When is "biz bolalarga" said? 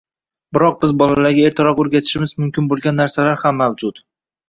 0.85-1.45